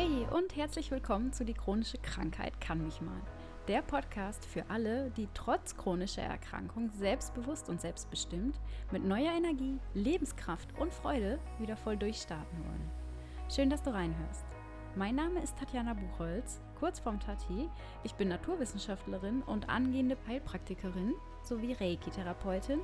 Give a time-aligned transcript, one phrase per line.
[0.00, 3.20] Hey und herzlich willkommen zu Die chronische Krankheit kann mich mal.
[3.66, 8.60] Der Podcast für alle, die trotz chronischer Erkrankung selbstbewusst und selbstbestimmt
[8.92, 12.90] mit neuer Energie, Lebenskraft und Freude wieder voll durchstarten wollen.
[13.52, 14.44] Schön, dass du reinhörst.
[14.94, 17.68] Mein Name ist Tatjana Buchholz, kurz vorm Tati.
[18.04, 22.78] Ich bin Naturwissenschaftlerin und angehende Heilpraktikerin sowie Reiki-Therapeutin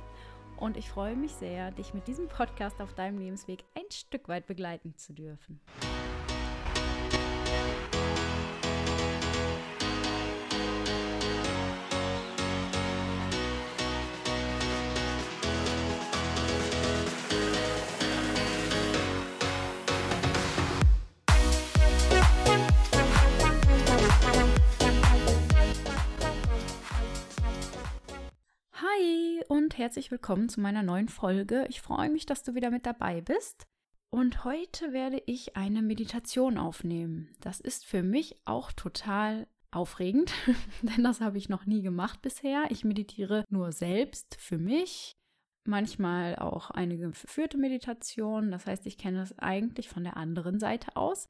[0.57, 4.47] und ich freue mich sehr, dich mit diesem Podcast auf deinem Lebensweg ein Stück weit
[4.47, 5.61] begleiten zu dürfen.
[29.85, 31.67] Herzlich willkommen zu meiner neuen Folge.
[31.69, 33.67] Ich freue mich, dass du wieder mit dabei bist.
[34.09, 37.29] Und heute werde ich eine Meditation aufnehmen.
[37.39, 40.33] Das ist für mich auch total aufregend,
[40.81, 42.65] denn das habe ich noch nie gemacht bisher.
[42.71, 45.13] Ich meditiere nur selbst für mich,
[45.65, 48.49] manchmal auch eine geführte Meditation.
[48.49, 51.27] Das heißt, ich kenne das eigentlich von der anderen Seite aus.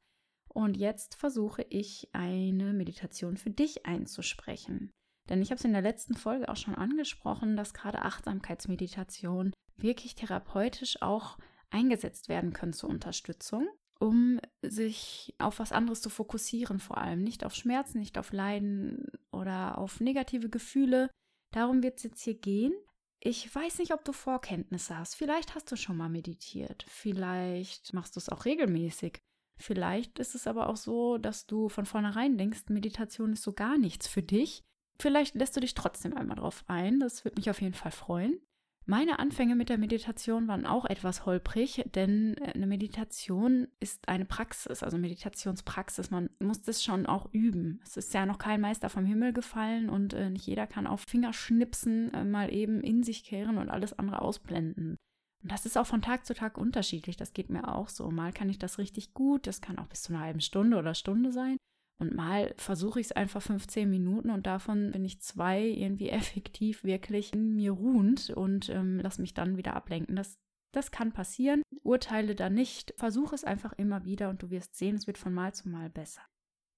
[0.48, 4.94] Und jetzt versuche ich eine Meditation für dich einzusprechen.
[5.28, 10.14] Denn ich habe es in der letzten Folge auch schon angesprochen, dass gerade Achtsamkeitsmeditation wirklich
[10.14, 11.38] therapeutisch auch
[11.70, 17.44] eingesetzt werden können zur Unterstützung, um sich auf was anderes zu fokussieren, vor allem nicht
[17.44, 21.10] auf Schmerzen, nicht auf Leiden oder auf negative Gefühle.
[21.52, 22.72] Darum wird es jetzt hier gehen.
[23.18, 25.16] Ich weiß nicht, ob du Vorkenntnisse hast.
[25.16, 26.84] Vielleicht hast du schon mal meditiert.
[26.88, 29.18] Vielleicht machst du es auch regelmäßig.
[29.58, 33.78] Vielleicht ist es aber auch so, dass du von vornherein denkst, Meditation ist so gar
[33.78, 34.62] nichts für dich
[34.98, 37.00] Vielleicht lässt du dich trotzdem einmal drauf ein.
[37.00, 38.40] Das würde mich auf jeden Fall freuen.
[38.88, 44.24] Meine Anfänge mit der Meditation waren auch etwas holprig, denn äh, eine Meditation ist eine
[44.24, 46.12] Praxis, also Meditationspraxis.
[46.12, 47.80] Man muss das schon auch üben.
[47.82, 51.00] Es ist ja noch kein Meister vom Himmel gefallen und äh, nicht jeder kann auf
[51.00, 54.96] Fingerschnipsen äh, mal eben in sich kehren und alles andere ausblenden.
[55.42, 57.16] Und das ist auch von Tag zu Tag unterschiedlich.
[57.16, 58.08] Das geht mir auch so.
[58.12, 60.94] Mal kann ich das richtig gut, das kann auch bis zu einer halben Stunde oder
[60.94, 61.56] Stunde sein.
[61.98, 66.84] Und mal versuche ich es einfach 15 Minuten und davon bin ich zwei irgendwie effektiv
[66.84, 70.16] wirklich in mir ruhend und ähm, lass mich dann wieder ablenken.
[70.16, 70.38] Das,
[70.72, 71.62] das kann passieren.
[71.82, 72.92] Urteile da nicht.
[72.96, 75.88] Versuche es einfach immer wieder und du wirst sehen, es wird von Mal zu Mal
[75.88, 76.22] besser.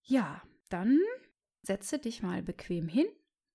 [0.04, 0.98] Ja, dann
[1.62, 3.06] setze dich mal bequem hin.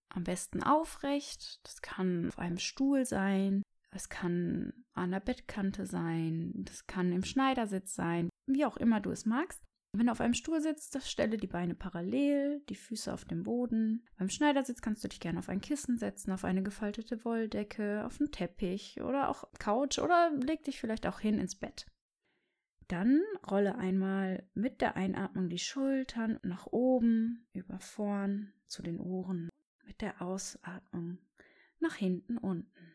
[0.09, 1.66] Am besten aufrecht.
[1.66, 3.63] Das kann auf einem Stuhl sein.
[3.91, 6.51] Es kann an der Bettkante sein.
[6.66, 8.30] Das kann im Schneidersitz sein.
[8.47, 9.63] Wie auch immer du es magst.
[9.95, 14.03] Wenn du auf einem Stuhl sitzt, stelle die Beine parallel, die Füße auf dem Boden.
[14.17, 18.19] Beim Schneidersitz kannst du dich gerne auf ein Kissen setzen, auf eine gefaltete Wolldecke, auf
[18.19, 21.85] einen Teppich oder auch Couch oder leg dich vielleicht auch hin ins Bett.
[22.87, 29.47] Dann rolle einmal mit der Einatmung die Schultern nach oben, über vorn zu den Ohren,
[29.85, 31.19] mit der Ausatmung
[31.79, 32.93] nach hinten unten.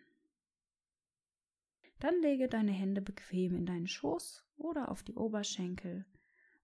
[2.01, 6.05] Dann lege deine Hände bequem in deinen Schoß oder auf die Oberschenkel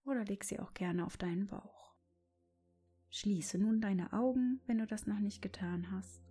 [0.05, 1.93] oder leg sie auch gerne auf deinen Bauch.
[3.09, 6.21] Schließe nun deine Augen, wenn du das noch nicht getan hast,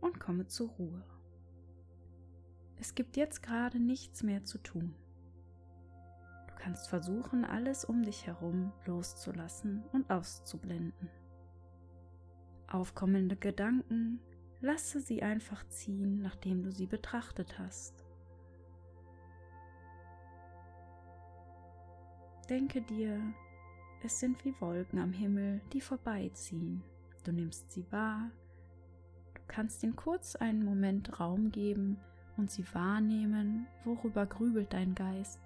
[0.00, 1.04] und komme zur Ruhe.
[2.76, 4.94] Es gibt jetzt gerade nichts mehr zu tun.
[6.46, 11.08] Du kannst versuchen, alles um dich herum loszulassen und auszublenden.
[12.68, 14.20] Aufkommende Gedanken,
[14.60, 17.97] lasse sie einfach ziehen, nachdem du sie betrachtet hast.
[22.48, 23.20] Denke dir,
[24.02, 26.82] es sind wie Wolken am Himmel, die vorbeiziehen.
[27.24, 28.30] Du nimmst sie wahr,
[29.34, 31.98] du kannst ihnen kurz einen Moment Raum geben
[32.38, 35.40] und sie wahrnehmen, worüber grübelt dein Geist.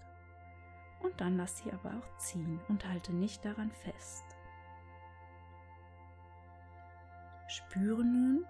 [1.01, 4.25] Und dann lass sie aber auch ziehen und halte nicht daran fest.
[7.49, 8.45] Spüre nun,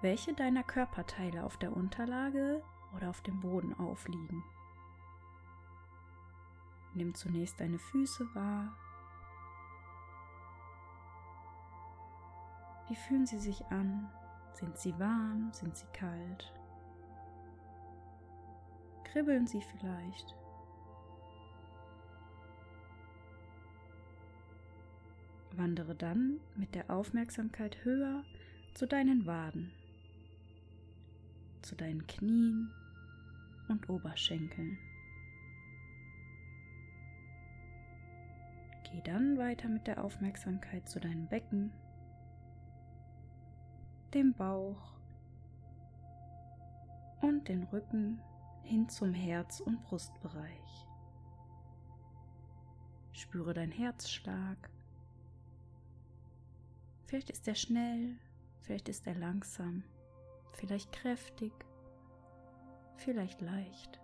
[0.00, 2.62] welche deiner Körperteile auf der Unterlage
[2.96, 4.42] oder auf dem Boden aufliegen.
[6.94, 8.76] Nimm zunächst deine Füße wahr.
[12.88, 14.10] Wie fühlen sie sich an?
[14.52, 15.52] Sind sie warm?
[15.52, 16.52] Sind sie kalt?
[19.04, 20.34] Kribbeln sie vielleicht?
[25.52, 28.24] Wandere dann mit der Aufmerksamkeit höher
[28.74, 29.72] zu deinen Waden,
[31.62, 32.72] zu deinen Knien
[33.68, 34.78] und Oberschenkeln.
[38.90, 41.72] Geh dann weiter mit der Aufmerksamkeit zu deinem Becken,
[44.14, 44.94] dem Bauch
[47.20, 48.20] und den Rücken
[48.64, 50.86] hin zum Herz- und Brustbereich.
[53.12, 54.70] Spüre deinen Herzschlag.
[57.06, 58.16] Vielleicht ist er schnell,
[58.60, 59.84] vielleicht ist er langsam,
[60.52, 61.52] vielleicht kräftig,
[62.96, 64.00] vielleicht leicht.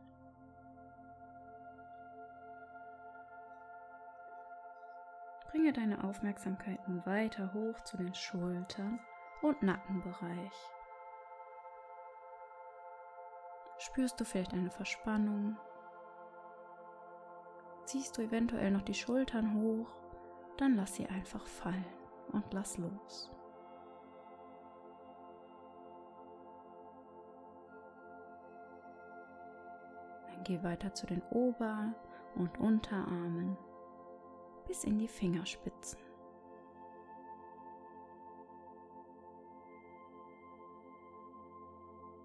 [5.67, 9.01] Bringe deine Aufmerksamkeit nun weiter hoch zu den Schultern
[9.43, 10.53] und Nackenbereich.
[13.79, 15.57] Spürst du vielleicht eine Verspannung?
[17.85, 19.91] Ziehst du eventuell noch die Schultern hoch?
[20.57, 21.85] Dann lass sie einfach fallen
[22.31, 23.33] und lass los.
[30.29, 31.93] Dann geh weiter zu den Ober-
[32.37, 33.57] und Unterarmen
[34.67, 35.99] bis in die Fingerspitzen.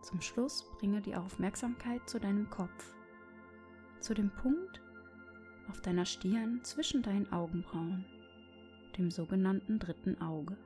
[0.02, 2.96] Zum Schluss bringe die Aufmerksamkeit zu deinem Kopf,
[4.00, 4.82] zu dem Punkt
[5.70, 8.06] auf deiner Stirn zwischen deinen Augenbrauen,
[8.98, 10.58] dem sogenannten dritten Auge.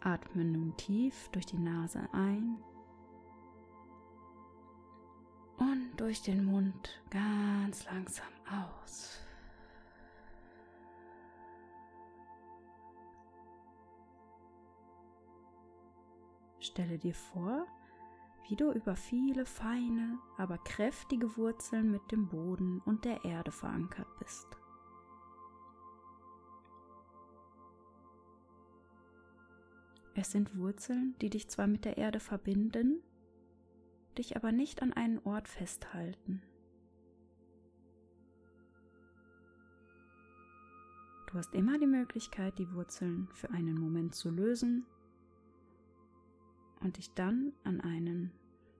[0.00, 2.56] Atme nun tief durch die Nase ein
[5.60, 9.20] und durch den Mund ganz langsam aus.
[16.58, 17.66] Stelle dir vor,
[18.48, 24.08] wie du über viele feine, aber kräftige Wurzeln mit dem Boden und der Erde verankert
[24.18, 24.46] bist.
[30.14, 33.02] Es sind Wurzeln, die dich zwar mit der Erde verbinden,
[34.18, 36.42] dich aber nicht an einen Ort festhalten.
[41.30, 44.84] Du hast immer die Möglichkeit, die Wurzeln für einen Moment zu lösen
[46.80, 48.32] und dich dann an einen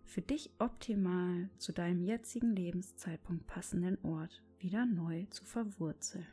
[0.05, 6.27] für dich optimal zu deinem jetzigen Lebenszeitpunkt passenden Ort wieder neu zu verwurzeln.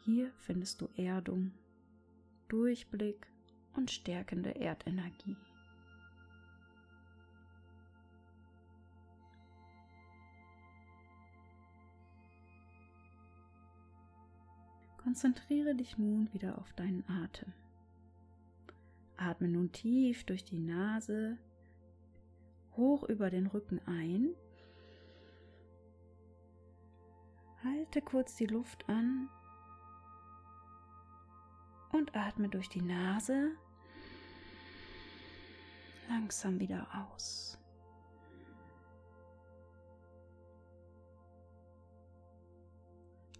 [0.00, 1.52] Hier findest du Erdung,
[2.54, 3.26] Durchblick
[3.74, 5.36] und stärkende Erdenergie.
[14.98, 17.52] Konzentriere dich nun wieder auf deinen Atem.
[19.16, 21.36] Atme nun tief durch die Nase
[22.76, 24.32] hoch über den Rücken ein.
[27.64, 29.28] Halte kurz die Luft an
[31.94, 33.52] und atme durch die Nase
[36.08, 37.56] langsam wieder aus.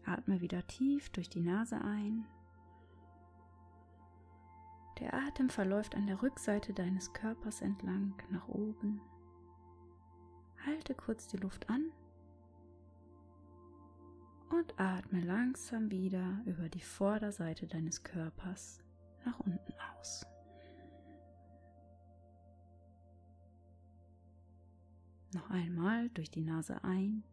[0.07, 2.27] Atme wieder tief durch die Nase ein.
[5.01, 9.01] Der Atem verläuft an der Rückseite deines Körpers entlang nach oben.
[10.65, 11.91] Halte kurz die Luft an
[14.51, 18.83] und atme langsam wieder über die Vorderseite deines Körpers
[19.25, 20.27] nach unten aus.
[25.33, 27.25] Noch einmal durch die Nase ein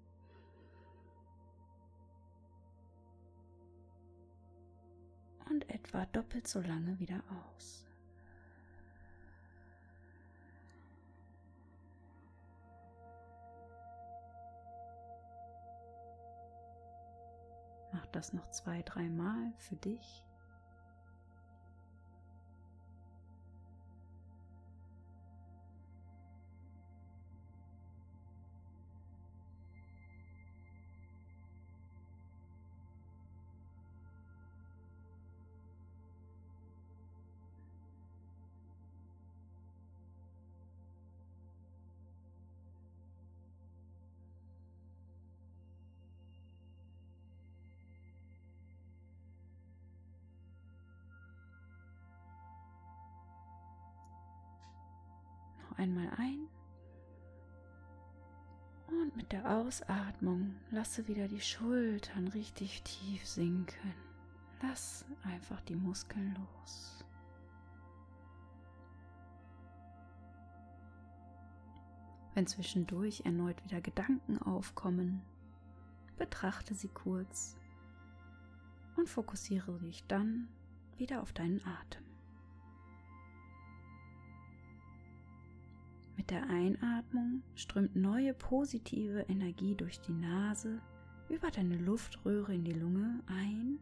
[5.50, 7.22] und etwa doppelt so lange wieder
[7.56, 7.86] aus.
[18.02, 20.26] Mach das noch zwei, dreimal für dich.
[55.82, 56.48] Einmal ein
[58.88, 63.94] und mit der Ausatmung lasse wieder die Schultern richtig tief sinken.
[64.62, 67.04] Lass einfach die Muskeln los.
[72.36, 75.22] Wenn zwischendurch erneut wieder Gedanken aufkommen,
[76.18, 77.58] betrachte sie kurz
[78.96, 80.48] und fokussiere dich dann
[80.98, 82.11] wieder auf deinen Atem.
[86.18, 90.82] Mit der Einatmung strömt neue positive Energie durch die Nase
[91.30, 93.80] über deine Luftröhre in die Lunge ein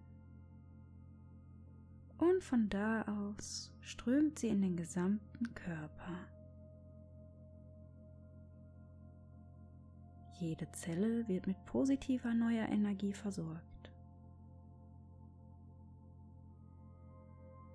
[2.17, 6.15] Und von da aus strömt sie in den gesamten Körper.
[10.39, 13.91] Jede Zelle wird mit positiver neuer Energie versorgt.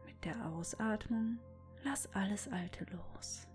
[0.06, 1.38] Mit der Ausatmung
[1.84, 3.46] lass alles Alte los.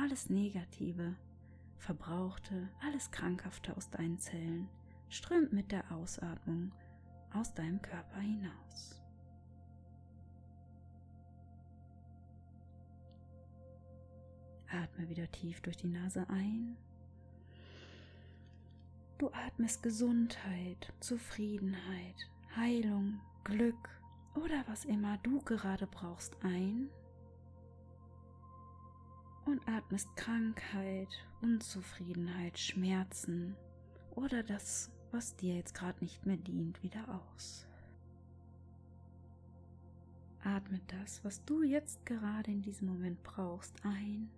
[0.00, 1.16] Alles Negative,
[1.76, 4.68] Verbrauchte, alles Krankhafte aus deinen Zellen
[5.08, 6.70] strömt mit der Ausatmung
[7.34, 9.02] aus deinem Körper hinaus.
[14.70, 16.76] Atme wieder tief durch die Nase ein
[19.18, 22.14] Du atmest Gesundheit, Zufriedenheit,
[22.54, 23.88] Heilung, Glück
[24.36, 26.88] oder was immer du gerade brauchst ein
[29.48, 31.08] und atmest Krankheit,
[31.40, 33.56] Unzufriedenheit, Schmerzen
[34.14, 37.66] oder das, was dir jetzt gerade nicht mehr dient, wieder aus.
[40.44, 44.30] Atme das, was du jetzt gerade in diesem Moment brauchst, ein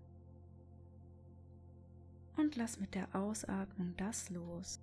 [2.37, 4.81] und lass mit der Ausatmung das los,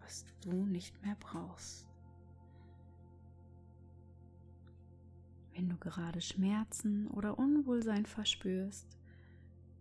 [0.00, 1.86] was du nicht mehr brauchst.
[5.54, 8.95] Wenn du gerade Schmerzen oder Unwohlsein verspürst,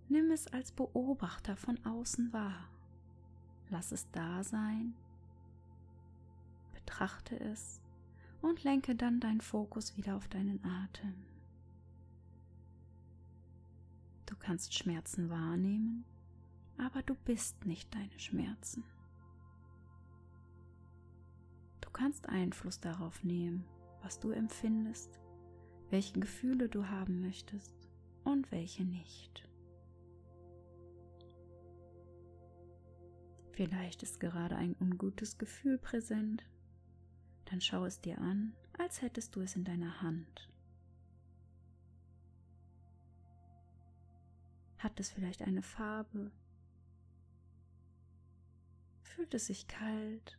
[0.10, 2.70] nimm es als Beobachter von außen wahr.
[3.70, 4.94] Lass es da sein,
[6.74, 7.82] betrachte es
[8.42, 11.16] und lenke dann deinen Fokus wieder auf deinen Atem.
[14.26, 16.06] Du kannst Schmerzen wahrnehmen
[16.78, 18.84] aber du bist nicht deine Schmerzen.
[21.82, 23.66] Du kannst Einfluss darauf nehmen,
[24.02, 25.20] was du empfindest,
[25.90, 27.74] welche Gefühle du haben möchtest
[28.24, 29.48] und welche nicht.
[33.56, 36.46] Vielleicht ist gerade ein ungutes Gefühl präsent,
[37.46, 40.50] dann schau es dir an, als hättest du es in deiner Hand.
[44.78, 46.32] Hat es vielleicht eine Farbe
[49.04, 50.38] Fühlt es sich kalt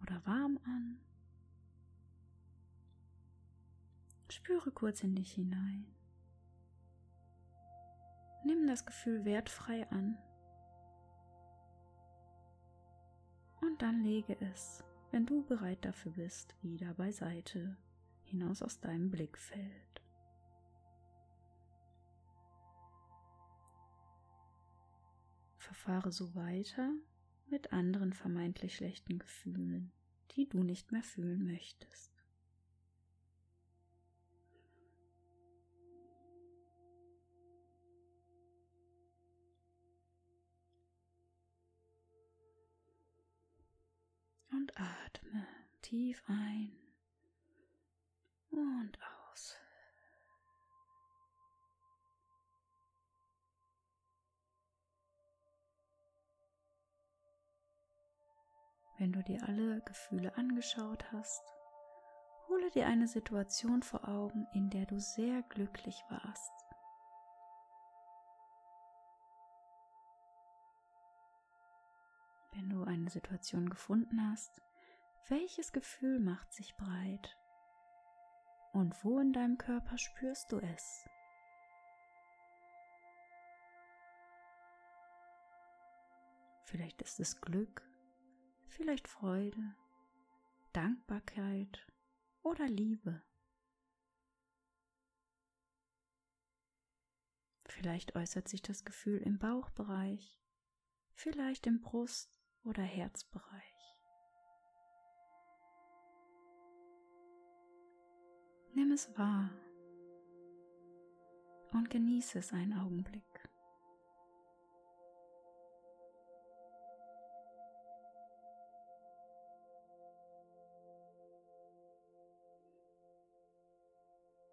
[0.00, 1.00] oder warm an?
[4.28, 5.84] Spüre kurz in dich hinein.
[8.44, 10.16] Nimm das Gefühl wertfrei an
[13.68, 17.76] und dann lege es, wenn du bereit dafür bist, wieder beiseite,
[18.24, 20.02] hinaus aus deinem Blickfeld.
[25.58, 26.92] Verfahre so weiter,
[27.50, 29.92] mit anderen vermeintlich schlechten Gefühlen,
[30.32, 32.17] die du nicht mehr fühlen möchtest.
[44.58, 45.46] Und atme
[45.82, 46.72] tief ein
[48.50, 48.98] und
[49.30, 49.56] aus.
[58.98, 61.44] Wenn du dir alle Gefühle angeschaut hast,
[62.48, 66.67] hole dir eine Situation vor Augen, in der du sehr glücklich warst.
[72.58, 74.60] Wenn du eine Situation gefunden hast,
[75.28, 77.38] welches Gefühl macht sich breit?
[78.72, 81.08] Und wo in deinem Körper spürst du es?
[86.64, 87.88] Vielleicht ist es Glück,
[88.66, 89.76] vielleicht Freude,
[90.72, 91.86] Dankbarkeit
[92.42, 93.22] oder Liebe.
[97.68, 100.40] Vielleicht äußert sich das Gefühl im Bauchbereich,
[101.14, 103.98] vielleicht im Brust- oder Herzbereich.
[108.74, 109.50] Nimm es wahr
[111.72, 113.24] und genieße es einen Augenblick.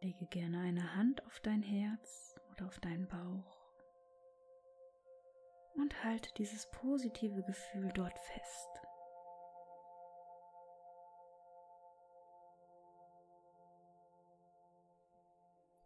[0.01, 3.54] Lege gerne eine Hand auf dein Herz oder auf deinen Bauch
[5.75, 8.69] und halte dieses positive Gefühl dort fest.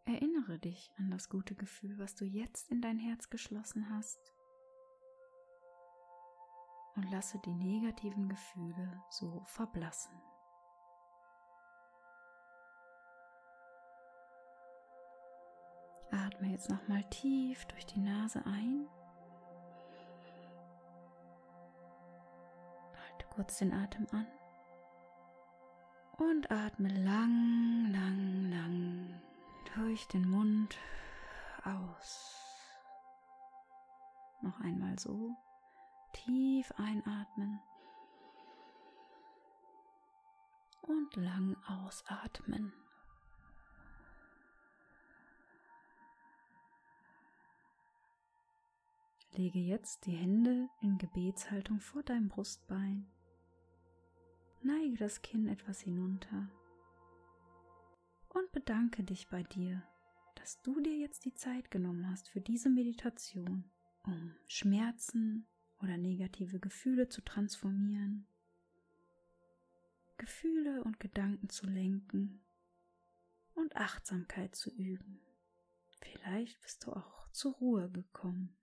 [0.05, 4.19] Erinnere dich an das gute Gefühl, was du jetzt in dein Herz geschlossen hast
[6.95, 10.19] und lasse die negativen Gefühle so verblassen.
[16.11, 18.87] Atme jetzt nochmal tief durch die Nase ein.
[23.39, 24.27] Kurz den Atem an
[26.17, 29.21] Und atme lang, lang, lang
[29.75, 30.77] durch den Mund
[31.63, 32.35] aus.
[34.41, 35.37] Noch einmal so.
[36.11, 37.61] Tief einatmen.
[40.81, 42.73] Und lang ausatmen.
[49.31, 53.09] Lege jetzt die Hände in Gebetshaltung vor deinem Brustbein.
[54.61, 56.49] Neige das Kinn etwas hinunter
[58.29, 59.81] und bedanke dich bei dir,
[60.35, 63.69] dass du dir jetzt die Zeit genommen hast für diese Meditation,
[64.03, 65.47] um Schmerzen
[65.81, 68.27] oder negative Gefühle zu transformieren,
[70.17, 72.41] Gefühle und Gedanken zu lenken
[73.55, 75.21] und Achtsamkeit zu üben.
[76.01, 78.55] Vielleicht bist du auch zur Ruhe gekommen.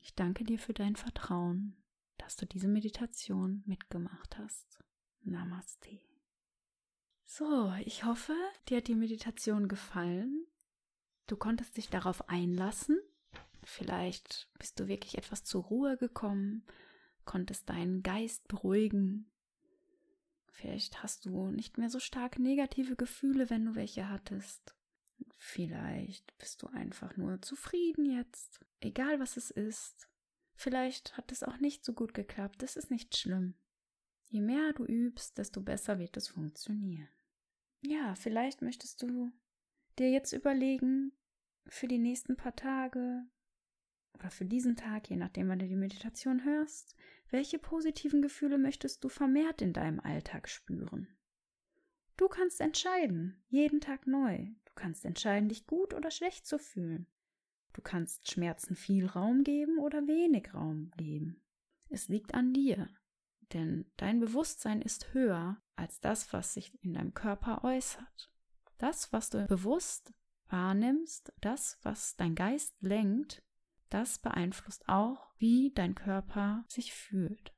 [0.00, 1.76] Ich danke dir für dein Vertrauen,
[2.18, 4.78] dass du diese Meditation mitgemacht hast.
[5.22, 6.00] Namaste.
[7.24, 8.34] So, ich hoffe,
[8.68, 10.46] dir hat die Meditation gefallen.
[11.26, 13.00] Du konntest dich darauf einlassen.
[13.64, 16.64] Vielleicht bist du wirklich etwas zur Ruhe gekommen,
[17.24, 19.30] konntest deinen Geist beruhigen.
[20.46, 24.76] Vielleicht hast du nicht mehr so stark negative Gefühle, wenn du welche hattest.
[25.36, 30.08] Vielleicht bist du einfach nur zufrieden jetzt, egal was es ist.
[30.56, 33.54] Vielleicht hat es auch nicht so gut geklappt, das ist nicht schlimm.
[34.28, 37.08] Je mehr du übst, desto besser wird es funktionieren.
[37.82, 39.30] Ja, vielleicht möchtest du
[39.98, 41.12] dir jetzt überlegen,
[41.66, 43.24] für die nächsten paar Tage
[44.14, 46.96] oder für diesen Tag, je nachdem, wann du die Meditation hörst,
[47.30, 51.16] welche positiven Gefühle möchtest du vermehrt in deinem Alltag spüren?
[52.16, 57.08] Du kannst entscheiden, jeden Tag neu kannst entscheiden, dich gut oder schlecht zu fühlen.
[57.76, 61.42] Du kannst Schmerzen viel Raum geben oder wenig Raum geben.
[61.90, 62.88] Es liegt an dir,
[63.52, 68.32] denn dein Bewusstsein ist höher als das, was sich in deinem Körper äußert.
[68.78, 70.14] Das, was du bewusst
[70.48, 73.42] wahrnimmst, das, was dein Geist lenkt,
[73.90, 77.52] das beeinflusst auch, wie dein Körper sich fühlt.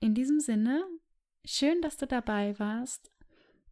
[0.00, 0.82] In diesem Sinne,
[1.44, 3.12] schön, dass du dabei warst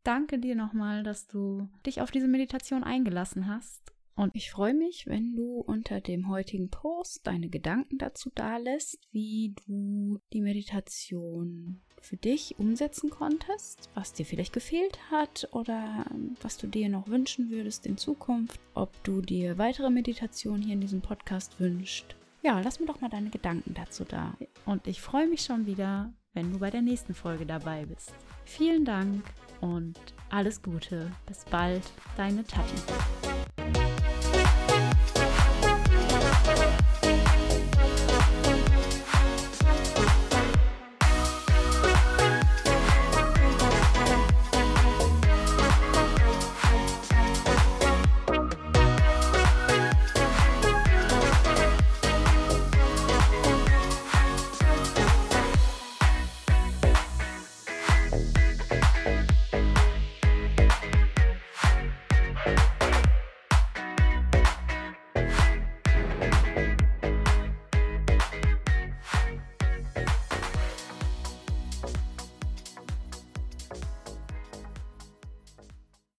[0.06, 3.92] danke dir nochmal, dass du dich auf diese Meditation eingelassen hast.
[4.16, 9.54] Und ich freue mich, wenn du unter dem heutigen Post deine Gedanken dazu dalässt, wie
[9.66, 16.06] du die Meditation für dich umsetzen konntest, was dir vielleicht gefehlt hat oder
[16.40, 20.80] was du dir noch wünschen würdest in Zukunft, ob du dir weitere Meditationen hier in
[20.80, 22.16] diesem Podcast wünschst.
[22.42, 24.36] Ja, lass mir doch mal deine Gedanken dazu da.
[24.64, 28.14] Und ich freue mich schon wieder, wenn du bei der nächsten Folge dabei bist.
[28.44, 29.24] Vielen Dank
[29.60, 29.98] und
[30.30, 31.10] alles Gute.
[31.26, 31.82] Bis bald,
[32.16, 33.85] deine Tati.